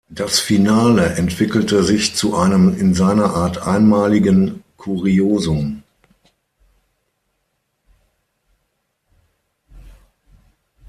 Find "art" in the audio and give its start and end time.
3.35-3.67